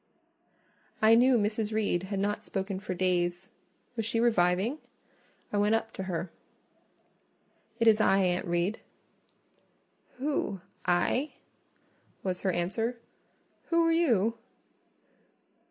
I 0.99 1.13
knew 1.13 1.37
Mrs. 1.37 1.71
Reed 1.71 2.01
had 2.09 2.17
not 2.17 2.43
spoken 2.43 2.79
for 2.79 2.95
days: 2.95 3.51
was 3.95 4.03
she 4.03 4.19
reviving? 4.19 4.79
I 5.53 5.59
went 5.59 5.75
up 5.75 5.93
to 5.93 6.03
her. 6.09 6.31
"It 7.79 7.87
is 7.87 8.01
I, 8.01 8.17
Aunt 8.23 8.47
Reed." 8.47 8.79
"Who—I?" 10.17 11.33
was 12.23 12.41
her 12.41 12.51
answer. 12.51 12.97
"Who 13.65 13.85
are 13.85 13.91
you?" 13.91 14.39